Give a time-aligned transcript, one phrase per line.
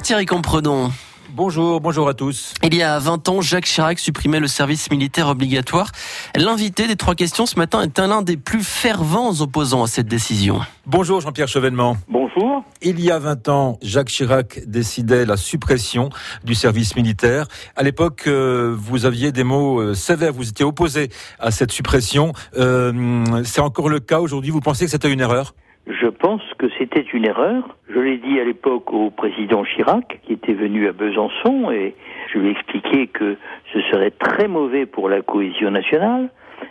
[0.00, 0.90] Bonjour Thierry Comprenons.
[1.34, 2.54] Bonjour, bonjour à tous.
[2.62, 5.92] Il y a 20 ans, Jacques Chirac supprimait le service militaire obligatoire.
[6.34, 10.60] L'invité des trois questions ce matin est l'un des plus fervents opposants à cette décision.
[10.86, 11.98] Bonjour Jean-Pierre Chevènement.
[12.08, 12.64] Bonjour.
[12.80, 16.08] Il y a 20 ans, Jacques Chirac décidait la suppression
[16.44, 17.46] du service militaire.
[17.76, 22.32] À l'époque, euh, vous aviez des mots euh, sévères, vous étiez opposé à cette suppression.
[22.56, 25.52] Euh, c'est encore le cas aujourd'hui, vous pensez que c'était une erreur?
[26.30, 27.76] Pense que c'était une erreur.
[27.88, 31.96] Je l'ai dit à l'époque au président Chirac, qui était venu à Besançon, et
[32.28, 33.36] je lui ai expliqué que
[33.72, 36.28] ce serait très mauvais pour la cohésion nationale,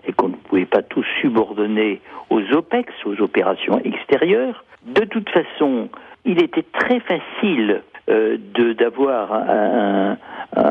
[0.07, 1.99] et qu'on ne pouvait pas tout subordonner
[2.30, 4.63] aux OPEX, aux opérations extérieures.
[4.85, 5.89] De toute façon,
[6.23, 8.38] il était très facile euh,
[8.75, 9.44] d'avoir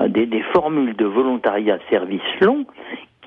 [0.08, 2.64] des, des formules de volontariat service long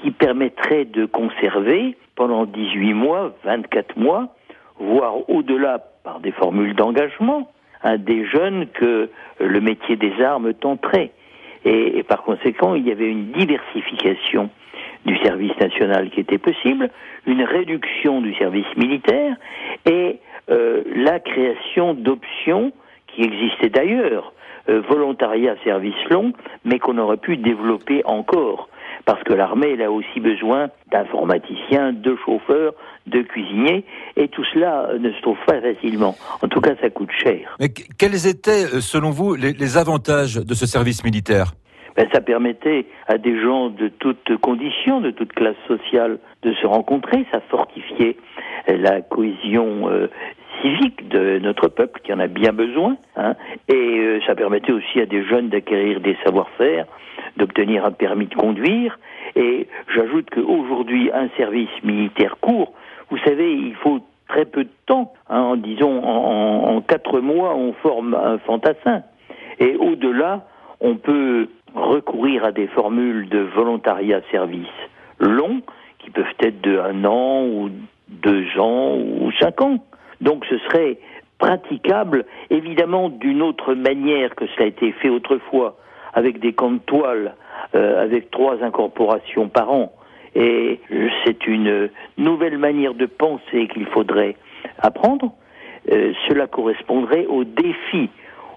[0.02, 4.34] qui permettraient de conserver pendant 18 mois, 24 mois,
[4.82, 7.52] voire au-delà par des formules d'engagement,
[7.84, 11.12] à des jeunes que le métier des armes tenterait.
[11.64, 14.50] Et, par conséquent, il y avait une diversification
[15.06, 16.90] du service national qui était possible,
[17.28, 19.36] une réduction du service militaire
[19.86, 20.18] et
[20.50, 22.72] euh, la création d'options
[23.08, 24.34] qui existaient d'ailleurs,
[24.70, 26.34] euh, volontariat service long,
[26.66, 28.70] mais qu'on aurait pu développer encore
[29.06, 32.74] parce que l'armée elle a aussi besoin d'informaticiens, de chauffeurs,
[33.08, 33.84] de cuisiniers,
[34.16, 36.16] et tout cela ne se trouve pas facilement.
[36.42, 37.56] En tout cas, ça coûte cher.
[37.60, 41.54] Mais quels étaient, euh, selon vous, les, avantages de ce service militaire?
[41.96, 46.66] Ben, ça permettait à des gens de toutes conditions, de toute classe sociale, de se
[46.66, 47.26] rencontrer.
[47.32, 48.16] Ça fortifiait
[48.68, 50.08] la cohésion euh,
[50.62, 52.96] civique de notre peuple, qui en a bien besoin.
[53.16, 53.36] Hein.
[53.68, 56.86] et euh, ça permettait aussi à des jeunes d'acquérir des savoir-faire,
[57.42, 59.00] d'obtenir un permis de conduire.
[59.36, 62.74] Et j'ajoute qu'aujourd'hui, un service militaire court,
[63.10, 65.12] vous savez, il faut très peu de temps.
[65.30, 69.02] Hein, disons, en, en quatre mois, on forme un fantassin.
[69.60, 70.46] Et au-delà,
[70.80, 74.78] on peut recourir à des formules de volontariat service
[75.20, 75.62] longs,
[76.00, 77.70] qui peuvent être de un an ou
[78.10, 79.78] deux ans ou cinq ans.
[80.20, 80.98] Donc ce serait
[81.40, 85.78] praticable, évidemment, d'une autre manière que cela a été fait autrefois,
[86.14, 87.36] avec des camps de toile,
[87.76, 89.94] euh, avec trois incorporations par an.
[90.36, 90.80] Et
[91.26, 94.36] c'est une nouvelle manière de penser qu'il faudrait
[94.80, 95.34] apprendre.
[95.92, 98.10] Euh, cela correspondrait aux défis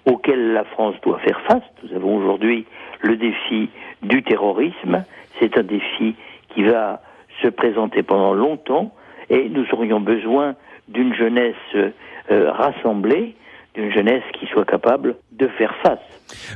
[0.07, 1.63] auxquels la France doit faire face.
[1.83, 2.67] Nous avons aujourd'hui
[3.01, 3.71] le défi
[4.03, 5.05] du terrorisme.
[5.41, 6.15] C'est un défi
[6.51, 7.03] qui va
[7.43, 8.93] se présenter pendant longtemps
[9.31, 10.55] et nous aurions besoin
[10.89, 13.35] d'une jeunesse euh, rassemblée,
[13.75, 15.99] d'une jeunesse qui soit capable de faire face.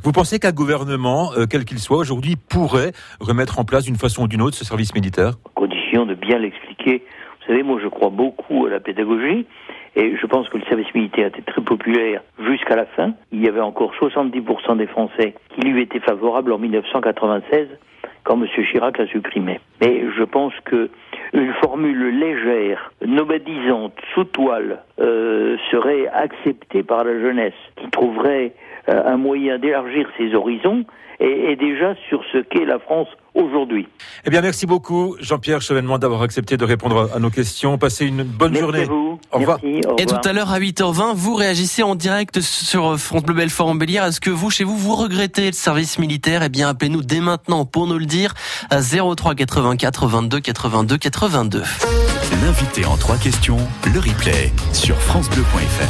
[0.02, 4.24] Vous pensez qu'un gouvernement, euh, quel qu'il soit aujourd'hui, pourrait remettre en place d'une façon
[4.24, 5.34] ou d'une autre ce service militaire?
[5.46, 7.02] À condition de bien l'expliquer.
[7.40, 9.46] Vous savez, moi je crois beaucoup à la pédagogie
[9.96, 13.14] et je pense que le service militaire était très populaire jusqu'à la fin.
[13.32, 17.68] Il y avait encore 70% des Français qui lui étaient favorables en 1996
[18.24, 18.46] quand M.
[18.70, 19.60] Chirac l'a supprimé.
[19.80, 20.90] Mais je pense que
[21.32, 28.52] une formule légère, nomadisante, sous toile, euh, serait acceptée par la jeunesse, qui trouverait
[28.88, 30.84] euh, un moyen d'élargir ses horizons
[31.20, 33.88] et, déjà sur ce qu'est la France aujourd'hui.
[34.24, 37.78] Eh bien, merci beaucoup, Jean-Pierre Chevènement, d'avoir accepté de répondre à nos questions.
[37.78, 38.86] Passez une bonne journée.
[39.32, 39.58] Au revoir.
[39.98, 43.74] Et tout à l'heure, à 8h20, vous réagissez en direct sur France Bleu Belfort en
[43.74, 44.04] Bélière.
[44.04, 46.42] Est-ce que vous, chez vous, vous regrettez le service militaire?
[46.42, 48.34] Eh bien, appelez-nous dès maintenant pour nous le dire
[48.70, 51.62] à 03 84 22 82 82.
[52.42, 53.58] L'invité en trois questions,
[53.92, 55.86] le replay sur FranceBleu.fr.